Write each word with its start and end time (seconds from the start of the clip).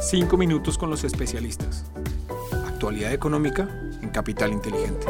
Cinco 0.00 0.36
minutos 0.36 0.78
con 0.78 0.90
los 0.90 1.02
especialistas. 1.02 1.84
Actualidad 2.68 3.12
económica 3.12 3.68
en 4.00 4.10
Capital 4.10 4.52
Inteligente. 4.52 5.06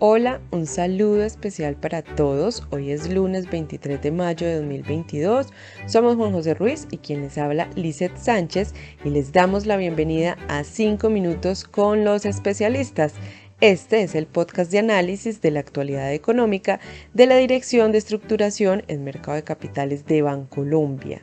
Hola, 0.00 0.40
un 0.50 0.66
saludo 0.66 1.22
especial 1.22 1.76
para 1.76 2.02
todos. 2.02 2.66
Hoy 2.70 2.90
es 2.90 3.08
lunes 3.08 3.48
23 3.48 4.02
de 4.02 4.10
mayo 4.10 4.48
de 4.48 4.56
2022. 4.56 5.46
Somos 5.86 6.16
Juan 6.16 6.32
José 6.32 6.54
Ruiz 6.54 6.88
y 6.90 6.98
quien 6.98 7.22
les 7.22 7.38
habla 7.38 7.70
Lizeth 7.76 8.16
Sánchez 8.16 8.74
y 9.04 9.10
les 9.10 9.30
damos 9.30 9.64
la 9.64 9.76
bienvenida 9.76 10.36
a 10.48 10.64
5 10.64 11.08
minutos 11.08 11.62
con 11.62 12.04
los 12.04 12.26
especialistas. 12.26 13.14
Este 13.60 14.02
es 14.02 14.16
el 14.16 14.26
podcast 14.26 14.72
de 14.72 14.80
análisis 14.80 15.40
de 15.40 15.52
la 15.52 15.60
actualidad 15.60 16.12
económica 16.12 16.80
de 17.14 17.26
la 17.26 17.36
Dirección 17.36 17.92
de 17.92 17.98
Estructuración 17.98 18.82
en 18.88 19.04
Mercado 19.04 19.36
de 19.36 19.44
Capitales 19.44 20.04
de 20.04 20.22
Bancolombia. 20.22 21.22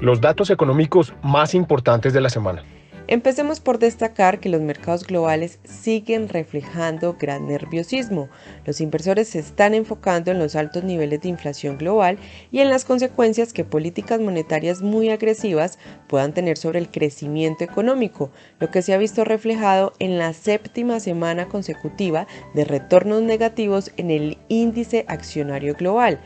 Los 0.00 0.22
datos 0.22 0.48
económicos 0.48 1.12
más 1.22 1.54
importantes 1.54 2.14
de 2.14 2.22
la 2.22 2.30
semana. 2.30 2.64
Empecemos 3.06 3.60
por 3.60 3.78
destacar 3.78 4.40
que 4.40 4.48
los 4.48 4.62
mercados 4.62 5.06
globales 5.06 5.58
siguen 5.64 6.28
reflejando 6.28 7.16
gran 7.20 7.48
nerviosismo. 7.48 8.30
Los 8.64 8.80
inversores 8.80 9.28
se 9.28 9.40
están 9.40 9.74
enfocando 9.74 10.30
en 10.30 10.38
los 10.38 10.56
altos 10.56 10.84
niveles 10.84 11.20
de 11.20 11.28
inflación 11.28 11.76
global 11.76 12.18
y 12.50 12.60
en 12.60 12.70
las 12.70 12.86
consecuencias 12.86 13.52
que 13.52 13.64
políticas 13.64 14.20
monetarias 14.20 14.80
muy 14.80 15.10
agresivas 15.10 15.78
puedan 16.06 16.32
tener 16.32 16.56
sobre 16.56 16.78
el 16.78 16.88
crecimiento 16.88 17.62
económico, 17.64 18.30
lo 18.58 18.70
que 18.70 18.80
se 18.80 18.94
ha 18.94 18.96
visto 18.96 19.24
reflejado 19.24 19.92
en 19.98 20.16
la 20.16 20.32
séptima 20.32 20.98
semana 21.00 21.46
consecutiva 21.46 22.26
de 22.54 22.64
retornos 22.64 23.20
negativos 23.20 23.90
en 23.98 24.12
el 24.12 24.38
índice 24.48 25.04
accionario 25.08 25.74
global. 25.74 26.20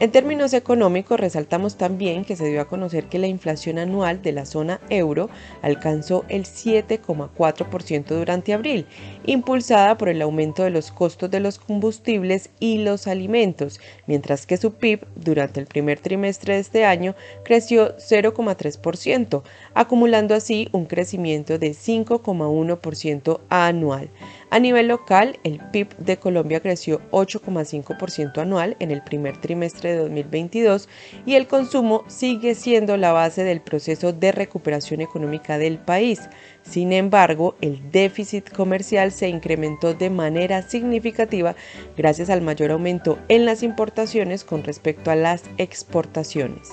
En 0.00 0.12
términos 0.12 0.52
económicos, 0.54 1.18
resaltamos 1.18 1.76
también 1.76 2.24
que 2.24 2.36
se 2.36 2.46
dio 2.46 2.60
a 2.60 2.68
conocer 2.68 3.06
que 3.06 3.18
la 3.18 3.26
inflación 3.26 3.78
anual 3.78 4.22
de 4.22 4.30
la 4.30 4.46
zona 4.46 4.80
euro 4.90 5.28
alcanzó 5.60 6.24
el 6.28 6.44
7,4% 6.44 8.04
durante 8.06 8.54
abril, 8.54 8.86
impulsada 9.26 9.98
por 9.98 10.08
el 10.08 10.22
aumento 10.22 10.62
de 10.62 10.70
los 10.70 10.92
costos 10.92 11.32
de 11.32 11.40
los 11.40 11.58
combustibles 11.58 12.50
y 12.60 12.78
los 12.78 13.08
alimentos, 13.08 13.80
mientras 14.06 14.46
que 14.46 14.56
su 14.56 14.74
PIB 14.74 15.04
durante 15.16 15.58
el 15.58 15.66
primer 15.66 15.98
trimestre 15.98 16.54
de 16.54 16.60
este 16.60 16.84
año 16.84 17.16
creció 17.44 17.96
0,3%, 17.96 19.42
acumulando 19.74 20.36
así 20.36 20.68
un 20.70 20.86
crecimiento 20.86 21.58
de 21.58 21.72
5,1% 21.72 23.40
anual. 23.48 24.10
A 24.50 24.60
nivel 24.60 24.88
local, 24.88 25.38
el 25.44 25.60
PIB 25.60 25.94
de 25.98 26.16
Colombia 26.16 26.60
creció 26.60 27.02
8,5% 27.10 28.38
anual 28.38 28.76
en 28.78 28.90
el 28.90 29.02
primer 29.02 29.36
trimestre 29.38 29.92
de 29.92 29.98
2022 29.98 30.88
y 31.26 31.34
el 31.34 31.46
consumo 31.46 32.04
sigue 32.06 32.54
siendo 32.54 32.96
la 32.96 33.12
base 33.12 33.44
del 33.44 33.60
proceso 33.60 34.14
de 34.14 34.32
recuperación 34.32 35.02
económica 35.02 35.58
del 35.58 35.76
país. 35.76 36.30
Sin 36.62 36.94
embargo, 36.94 37.56
el 37.60 37.90
déficit 37.90 38.50
comercial 38.50 39.12
se 39.12 39.28
incrementó 39.28 39.92
de 39.92 40.08
manera 40.08 40.62
significativa 40.62 41.54
gracias 41.96 42.30
al 42.30 42.40
mayor 42.40 42.70
aumento 42.70 43.18
en 43.28 43.44
las 43.44 43.62
importaciones 43.62 44.44
con 44.44 44.64
respecto 44.64 45.10
a 45.10 45.16
las 45.16 45.42
exportaciones. 45.58 46.70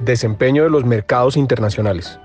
Desempeño 0.00 0.62
de 0.62 0.70
los 0.70 0.86
mercados 0.86 1.36
internacionales. 1.36 2.18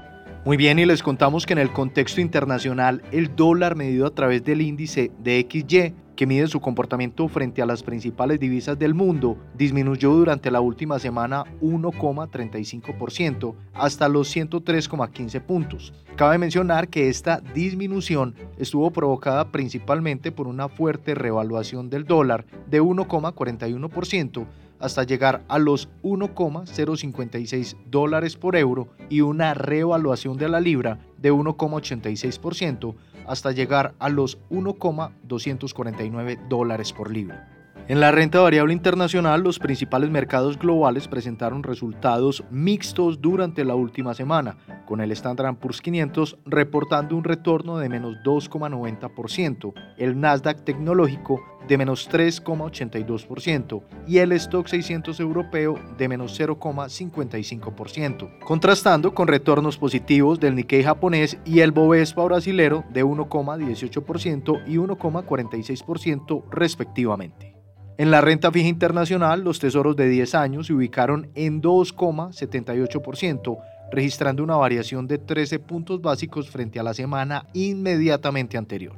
Muy 0.45 0.58
bien, 0.58 0.77
y 0.77 0.86
les 0.86 1.02
contamos 1.02 1.45
que 1.45 1.53
en 1.53 1.59
el 1.59 1.72
contexto 1.72 2.19
internacional, 2.19 3.02
el 3.13 3.33
dólar 3.33 3.77
medido 3.77 4.05
a 4.05 4.13
través 4.13 4.44
del 4.44 4.59
índice 4.59 5.09
de 5.19 5.47
XY, 5.49 5.94
que 6.17 6.27
mide 6.27 6.47
su 6.47 6.59
comportamiento 6.59 7.30
frente 7.30 7.61
a 7.61 7.66
las 7.66 7.81
principales 7.81 8.41
divisas 8.41 8.77
del 8.77 8.94
mundo, 8.94 9.38
disminuyó 9.55 10.11
durante 10.11 10.52
la 10.52 10.59
última 10.59 10.99
semana 10.99 11.45
1,35% 11.61 13.55
hasta 13.73 14.09
los 14.09 14.36
103,15 14.36 15.41
puntos. 15.41 15.94
Cabe 16.17 16.38
mencionar 16.38 16.89
que 16.89 17.08
esta 17.08 17.41
disminución 17.53 18.36
estuvo 18.58 18.91
provocada 18.91 19.49
principalmente 19.49 20.33
por 20.33 20.48
una 20.48 20.67
fuerte 20.67 21.15
revaluación 21.15 21.89
del 21.89 22.04
dólar 22.04 22.45
de 22.70 22.81
1,41% 22.81 24.45
hasta 24.83 25.04
llegar 25.04 25.45
a 25.48 25.58
los 25.60 25.88
1,056 26.02 27.77
dólares 27.86 28.36
por 28.36 28.58
euro 28.58 28.89
y 29.10 29.21
una 29.21 29.54
revaluación 29.54 30.36
de 30.36 30.49
la 30.49 30.60
libra 30.60 30.99
de 31.17 31.32
1,86% 31.32 32.93
hasta 33.26 33.54
llegar 33.54 33.95
a 33.99 34.10
los 34.10 34.39
1,249 34.49 36.38
dólares 36.49 36.92
por 36.92 37.10
libra. 37.11 37.62
En 37.89 37.99
la 37.99 38.14
renta 38.14 38.39
variable 38.39 38.71
internacional, 38.71 39.42
los 39.42 39.60
principales 39.60 40.10
mercados 40.10 40.58
globales 40.58 41.10
presentaron 41.10 41.64
resultados 41.64 42.45
mixtos 42.49 43.20
durante 43.20 43.66
la 43.66 43.76
última 43.76 44.14
semana, 44.14 44.55
con 44.86 45.02
el 45.02 45.11
Standard 45.11 45.58
Poor's 45.58 45.82
500 45.82 46.38
reportando 46.45 47.17
un 47.17 47.26
retorno 47.26 47.80
de 47.80 47.89
menos 47.89 48.16
2,90%, 48.23 49.73
el 49.98 50.17
Nasdaq 50.17 50.64
tecnológico 50.64 51.42
de 51.67 51.77
menos 51.77 52.10
3,82% 52.10 53.83
y 54.08 54.20
el 54.20 54.32
Stock 54.32 54.67
600 54.67 55.20
europeo 55.20 55.77
de 55.98 56.08
menos 56.08 56.39
0,55%, 56.39 58.39
contrastando 58.39 59.14
con 59.14 59.27
retornos 59.27 59.77
positivos 59.77 60.39
del 60.39 60.55
Nikkei 60.55 60.83
japonés 60.83 61.38
y 61.43 61.60
el 61.60 61.73
Bovespa 61.73 62.23
brasilero 62.23 62.86
de 62.93 63.04
1,18% 63.04 64.64
y 64.67 64.77
1,46% 64.77 66.43
respectivamente. 66.49 67.52
En 67.98 68.09
la 68.09 68.21
renta 68.21 68.52
fija 68.52 68.67
internacional, 68.67 69.43
los 69.43 69.59
tesoros 69.59 69.95
de 69.95 70.09
10 70.09 70.33
años 70.33 70.67
se 70.67 70.73
ubicaron 70.73 71.30
en 71.36 71.61
2,78%, 71.61 73.58
registrando 73.92 74.43
una 74.43 74.55
variación 74.55 75.08
de 75.08 75.20
13 75.20 75.59
puntos 75.59 76.02
básicos 76.02 76.49
frente 76.49 76.80
a 76.80 76.83
la 76.83 76.95
semana 76.95 77.45
inmediatamente 77.54 78.58
anterior. 78.58 78.95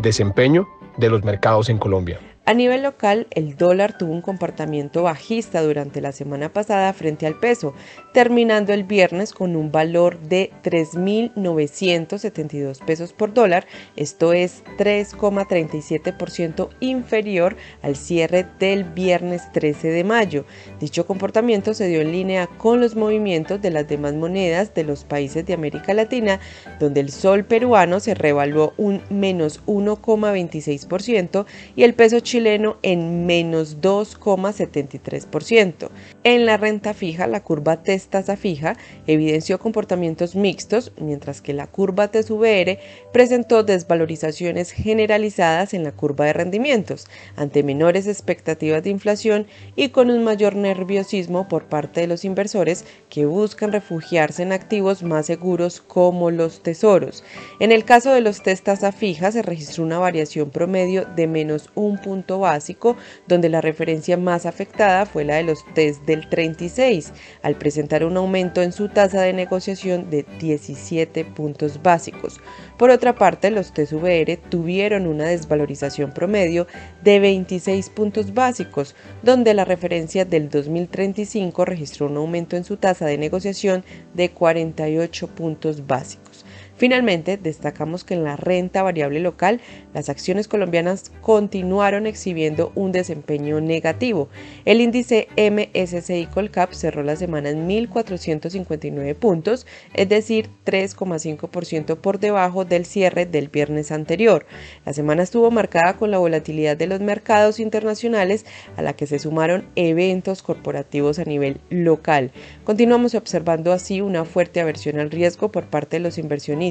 Desempeño 0.00 0.66
de 0.96 1.10
los 1.10 1.22
mercados 1.22 1.68
en 1.68 1.76
Colombia. 1.76 2.18
A 2.46 2.54
nivel 2.54 2.82
local, 2.82 3.26
el 3.30 3.54
dólar 3.56 3.98
tuvo 3.98 4.12
un 4.12 4.22
comportamiento 4.22 5.02
bajista 5.02 5.60
durante 5.62 6.00
la 6.00 6.10
semana 6.10 6.50
pasada 6.52 6.92
frente 6.94 7.26
al 7.26 7.38
peso, 7.38 7.74
terminando 8.14 8.72
el 8.72 8.84
viernes 8.84 9.32
con 9.32 9.56
un 9.56 9.70
valor 9.70 10.18
de 10.20 10.50
3.972 10.64 12.82
pesos 12.84 13.12
por 13.12 13.34
dólar, 13.34 13.66
esto 13.94 14.32
es 14.32 14.64
3,37% 14.78 16.70
inferior 16.80 17.56
al 17.82 17.94
cierre 17.94 18.46
del 18.58 18.84
viernes 18.84 19.52
13 19.52 19.88
de 19.88 20.02
mayo. 20.02 20.46
Dicho 20.80 21.04
comportamiento 21.06 21.74
se 21.74 21.88
dio 21.88 22.00
en 22.00 22.10
línea 22.10 22.46
con 22.46 22.80
los 22.80 22.96
movimientos 22.96 23.60
de 23.60 23.70
las 23.70 23.86
demás 23.86 24.14
monedas 24.14 24.72
de 24.74 24.84
los 24.84 25.04
países 25.04 25.44
de 25.44 25.52
América 25.52 25.92
Latina, 25.92 26.40
donde 26.80 27.00
el 27.00 27.12
sol 27.12 27.44
peruano 27.44 28.00
se 28.00 28.14
revaluó 28.14 28.72
un 28.78 29.02
menos 29.10 29.62
1,26% 29.66 31.44
y 31.76 31.82
el 31.84 31.92
peso 31.94 32.18
chileno 32.30 32.78
en 32.82 33.26
menos 33.26 33.80
2,73%. 33.80 35.90
En 36.22 36.46
la 36.46 36.56
renta 36.56 36.94
fija, 36.94 37.26
la 37.26 37.42
curva 37.42 37.82
TES 37.82 38.06
tasa 38.06 38.36
fija 38.36 38.76
evidenció 39.08 39.58
comportamientos 39.58 40.36
mixtos, 40.36 40.92
mientras 41.00 41.42
que 41.42 41.54
la 41.54 41.66
curva 41.66 42.12
TES-VR 42.12 42.78
presentó 43.12 43.64
desvalorizaciones 43.64 44.70
generalizadas 44.70 45.74
en 45.74 45.82
la 45.82 45.90
curva 45.90 46.26
de 46.26 46.34
rendimientos, 46.34 47.08
ante 47.34 47.64
menores 47.64 48.06
expectativas 48.06 48.84
de 48.84 48.90
inflación 48.90 49.48
y 49.74 49.88
con 49.88 50.08
un 50.08 50.22
mayor 50.22 50.54
nerviosismo 50.54 51.48
por 51.48 51.64
parte 51.64 52.02
de 52.02 52.06
los 52.06 52.24
inversores 52.24 52.84
que 53.08 53.26
buscan 53.26 53.72
refugiarse 53.72 54.44
en 54.44 54.52
activos 54.52 55.02
más 55.02 55.26
seguros 55.26 55.80
como 55.80 56.30
los 56.30 56.62
tesoros. 56.62 57.24
En 57.58 57.72
el 57.72 57.84
caso 57.84 58.12
de 58.12 58.20
los 58.20 58.44
TES 58.44 58.62
tasa 58.62 58.92
fija 58.92 59.32
se 59.32 59.42
registró 59.42 59.82
una 59.82 59.98
variación 59.98 60.50
promedio 60.50 61.06
de 61.16 61.26
menos 61.26 61.70
un 61.74 61.98
punto 62.20 62.38
básico, 62.38 62.96
donde 63.26 63.48
la 63.48 63.62
referencia 63.62 64.18
más 64.18 64.44
afectada 64.44 65.06
fue 65.06 65.24
la 65.24 65.36
de 65.36 65.44
los 65.44 65.64
test 65.74 66.02
del 66.04 66.28
36, 66.28 67.14
al 67.42 67.56
presentar 67.56 68.04
un 68.04 68.14
aumento 68.18 68.60
en 68.60 68.72
su 68.72 68.90
tasa 68.90 69.22
de 69.22 69.32
negociación 69.32 70.10
de 70.10 70.26
17 70.38 71.24
puntos 71.24 71.82
básicos. 71.82 72.38
Por 72.76 72.90
otra 72.90 73.14
parte, 73.14 73.50
los 73.50 73.72
test 73.72 73.94
VR 73.94 74.36
tuvieron 74.36 75.06
una 75.06 75.24
desvalorización 75.24 76.12
promedio 76.12 76.66
de 77.02 77.20
26 77.20 77.88
puntos 77.88 78.34
básicos, 78.34 78.94
donde 79.22 79.54
la 79.54 79.64
referencia 79.64 80.26
del 80.26 80.50
2035 80.50 81.64
registró 81.64 82.06
un 82.06 82.18
aumento 82.18 82.56
en 82.56 82.64
su 82.64 82.76
tasa 82.76 83.06
de 83.06 83.16
negociación 83.16 83.82
de 84.12 84.30
48 84.30 85.26
puntos 85.28 85.86
básicos. 85.86 86.44
Finalmente, 86.80 87.36
destacamos 87.36 88.04
que 88.04 88.14
en 88.14 88.24
la 88.24 88.36
renta 88.36 88.82
variable 88.82 89.20
local, 89.20 89.60
las 89.92 90.08
acciones 90.08 90.48
colombianas 90.48 91.12
continuaron 91.20 92.06
exhibiendo 92.06 92.72
un 92.74 92.90
desempeño 92.90 93.60
negativo. 93.60 94.30
El 94.64 94.80
índice 94.80 95.28
MSCI 95.36 96.28
Colcap 96.32 96.72
cerró 96.72 97.02
la 97.02 97.16
semana 97.16 97.50
en 97.50 97.68
1.459 97.68 99.14
puntos, 99.14 99.66
es 99.92 100.08
decir, 100.08 100.48
3,5% 100.64 101.98
por 101.98 102.18
debajo 102.18 102.64
del 102.64 102.86
cierre 102.86 103.26
del 103.26 103.48
viernes 103.48 103.92
anterior. 103.92 104.46
La 104.86 104.94
semana 104.94 105.22
estuvo 105.22 105.50
marcada 105.50 105.98
con 105.98 106.10
la 106.10 106.16
volatilidad 106.16 106.78
de 106.78 106.86
los 106.86 107.00
mercados 107.00 107.60
internacionales 107.60 108.46
a 108.78 108.80
la 108.80 108.94
que 108.94 109.06
se 109.06 109.18
sumaron 109.18 109.66
eventos 109.76 110.42
corporativos 110.42 111.18
a 111.18 111.24
nivel 111.24 111.60
local. 111.68 112.32
Continuamos 112.64 113.14
observando 113.14 113.70
así 113.74 114.00
una 114.00 114.24
fuerte 114.24 114.62
aversión 114.62 114.98
al 114.98 115.10
riesgo 115.10 115.52
por 115.52 115.66
parte 115.66 115.96
de 115.96 116.00
los 116.00 116.16
inversionistas, 116.16 116.69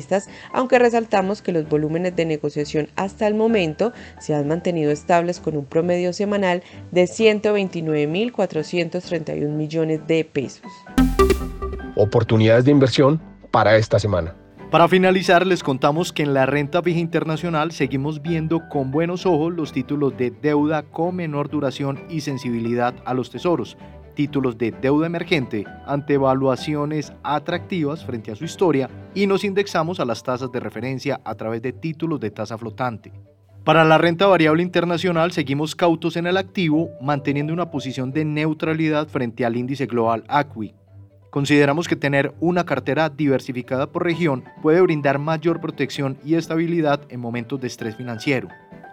aunque 0.54 0.80
resaltamos 0.80 1.42
que 1.42 1.52
los 1.52 1.68
volúmenes 1.68 2.16
de 2.16 2.26
negociación 2.26 2.88
hasta 2.96 3.28
el 3.28 3.36
momento 3.36 3.92
se 4.20 4.36
han 4.36 4.48
mantenido 4.48 4.92
estables 4.92 5.40
con 5.40 5.58
un 5.58 5.66
promedio 5.66 6.14
semanal 6.14 6.64
de 6.92 7.04
129.431 7.04 9.50
millones 9.50 10.06
de 10.08 10.24
pesos. 10.26 10.72
Oportunidades 11.96 12.66
de 12.66 12.72
inversión 12.72 13.22
para 13.52 13.78
esta 13.78 14.00
semana. 14.00 14.36
Para 14.72 14.88
finalizar, 14.88 15.48
les 15.48 15.64
contamos 15.64 16.14
que 16.14 16.22
en 16.22 16.36
la 16.36 16.46
renta 16.46 16.84
fija 16.84 17.00
internacional 17.00 17.72
seguimos 17.72 18.22
viendo 18.22 18.70
con 18.70 18.92
buenos 18.92 19.26
ojos 19.26 19.52
los 19.52 19.72
títulos 19.72 20.16
de 20.16 20.30
deuda 20.30 20.84
con 20.84 21.16
menor 21.16 21.50
duración 21.50 22.04
y 22.08 22.22
sensibilidad 22.22 22.94
a 23.04 23.16
los 23.16 23.32
tesoros, 23.32 23.78
títulos 24.20 24.58
de 24.58 24.72
deuda 24.72 25.08
emergente 25.08 25.64
ante 25.86 26.16
evaluaciones 26.16 27.14
atractivas 27.24 28.04
frente 28.04 28.34
a 28.34 28.36
su 28.36 28.44
historia 28.44 28.90
y 29.16 29.28
nos 29.28 29.46
indexamos 29.46 30.02
a 30.02 30.04
las 30.04 30.24
tasas 30.24 30.52
de 30.52 30.60
referencia 30.60 31.22
a 31.24 31.36
través 31.36 31.62
de 31.62 31.72
títulos 31.72 32.20
de 32.20 32.30
tasa 32.30 32.58
flotante. 32.58 33.14
Para 33.64 33.86
la 33.86 33.98
renta 33.98 34.28
variable 34.28 34.62
internacional 34.62 35.32
seguimos 35.32 35.74
cautos 35.74 36.18
en 36.18 36.28
el 36.28 36.36
activo, 36.36 36.90
manteniendo 37.00 37.54
una 37.54 37.72
posición 37.72 38.12
de 38.12 38.26
neutralidad 38.26 39.08
frente 39.08 39.46
al 39.46 39.56
índice 39.56 39.86
global 39.86 40.26
ACWI, 40.28 40.76
Consideramos 41.30 41.88
que 41.88 41.96
tener 41.96 42.34
una 42.40 42.66
cartera 42.66 43.08
diversificada 43.08 43.92
por 43.92 44.04
región 44.04 44.44
puede 44.64 44.82
brindar 44.82 45.20
mayor 45.20 45.62
protección 45.62 46.18
y 46.26 46.34
estabilidad 46.34 47.02
en 47.10 47.20
momentos 47.20 47.62
de 47.62 47.68
estrés 47.68 47.96
financiero. 47.96 48.50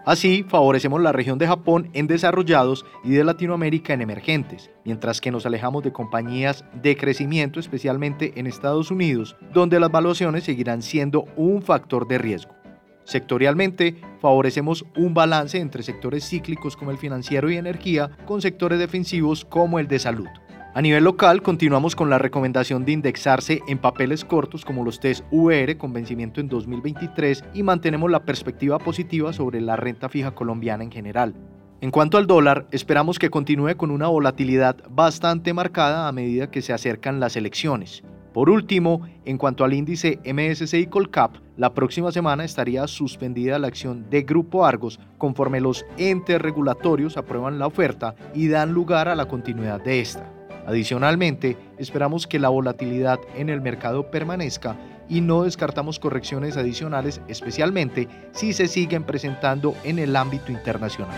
Así, 0.07 0.45
favorecemos 0.47 1.01
la 1.01 1.11
región 1.11 1.37
de 1.37 1.47
Japón 1.47 1.89
en 1.91 2.07
desarrollados 2.07 2.85
y 3.03 3.09
de 3.09 3.25
Latinoamérica 3.25 3.93
en 3.93 4.01
emergentes, 4.01 4.71
mientras 4.85 5.19
que 5.19 5.31
nos 5.31 5.45
alejamos 5.45 5.83
de 5.83 5.91
compañías 5.91 6.63
de 6.81 6.95
crecimiento, 6.95 7.59
especialmente 7.59 8.31
en 8.37 8.47
Estados 8.47 8.89
Unidos, 8.89 9.35
donde 9.51 9.81
las 9.81 9.91
valuaciones 9.91 10.45
seguirán 10.45 10.81
siendo 10.81 11.25
un 11.35 11.61
factor 11.61 12.07
de 12.07 12.19
riesgo. 12.19 12.55
Sectorialmente, 13.03 13.99
favorecemos 14.21 14.85
un 14.95 15.13
balance 15.13 15.59
entre 15.59 15.83
sectores 15.83 16.23
cíclicos 16.23 16.77
como 16.77 16.91
el 16.91 16.97
financiero 16.97 17.51
y 17.51 17.57
energía 17.57 18.09
con 18.25 18.41
sectores 18.41 18.79
defensivos 18.79 19.43
como 19.43 19.77
el 19.77 19.89
de 19.89 19.99
salud. 19.99 20.29
A 20.77 20.81
nivel 20.83 21.05
local, 21.05 21.41
continuamos 21.41 21.95
con 21.95 22.11
la 22.11 22.19
recomendación 22.19 22.85
de 22.85 22.91
indexarse 22.91 23.63
en 23.67 23.79
papeles 23.79 24.23
cortos 24.23 24.63
como 24.63 24.85
los 24.85 24.99
test 24.99 25.25
VR 25.31 25.75
con 25.75 25.91
vencimiento 25.91 26.39
en 26.39 26.49
2023 26.49 27.45
y 27.55 27.63
mantenemos 27.63 28.11
la 28.11 28.23
perspectiva 28.25 28.77
positiva 28.77 29.33
sobre 29.33 29.59
la 29.59 29.75
renta 29.75 30.07
fija 30.07 30.35
colombiana 30.35 30.83
en 30.83 30.91
general. 30.91 31.33
En 31.81 31.89
cuanto 31.89 32.19
al 32.19 32.27
dólar, 32.27 32.67
esperamos 32.69 33.17
que 33.17 33.31
continúe 33.31 33.75
con 33.75 33.89
una 33.89 34.07
volatilidad 34.07 34.77
bastante 34.87 35.51
marcada 35.51 36.07
a 36.07 36.11
medida 36.11 36.51
que 36.51 36.61
se 36.61 36.73
acercan 36.73 37.19
las 37.19 37.35
elecciones. 37.35 38.03
Por 38.31 38.51
último, 38.51 39.01
en 39.25 39.39
cuanto 39.39 39.63
al 39.63 39.73
índice 39.73 40.19
MSCI 40.31 40.85
Colcap, 40.85 41.37
la 41.55 41.73
próxima 41.73 42.11
semana 42.11 42.45
estaría 42.45 42.85
suspendida 42.85 43.57
la 43.57 43.65
acción 43.65 44.11
de 44.11 44.21
Grupo 44.21 44.63
Argos 44.63 44.99
conforme 45.17 45.59
los 45.59 45.87
entes 45.97 46.39
regulatorios 46.39 47.17
aprueban 47.17 47.57
la 47.57 47.65
oferta 47.65 48.13
y 48.35 48.47
dan 48.47 48.73
lugar 48.73 49.07
a 49.07 49.15
la 49.15 49.27
continuidad 49.27 49.81
de 49.81 50.01
esta. 50.01 50.36
Adicionalmente, 50.67 51.55
esperamos 51.77 52.27
que 52.27 52.39
la 52.39 52.49
volatilidad 52.49 53.19
en 53.37 53.49
el 53.49 53.61
mercado 53.61 54.11
permanezca 54.11 54.75
y 55.07 55.21
no 55.21 55.43
descartamos 55.43 55.97
correcciones 55.97 56.57
adicionales, 56.57 57.21
especialmente 57.29 58.09
si 58.33 58.51
se 58.51 58.67
siguen 58.67 59.05
presentando 59.05 59.75
en 59.85 59.97
el 59.97 60.13
ámbito 60.17 60.51
internacional. 60.51 61.15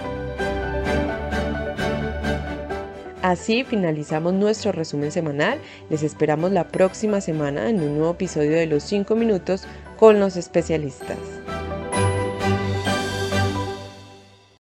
Así 3.24 3.63
finalizamos 3.63 4.34
nuestro 4.34 4.72
resumen 4.72 5.12
semanal. 5.12 5.60
Les 5.90 6.04
esperamos 6.04 6.52
la 6.52 6.68
próxima 6.68 7.19
semana 7.19 7.69
en 7.69 7.81
un 7.81 7.98
nuevo 7.98 8.12
episodio 8.12 8.52
de 8.52 8.68
Los 8.68 8.84
5 8.84 9.16
Minutos 9.16 9.63
con 9.98 10.19
los 10.19 10.38
especialistas. 10.38 11.18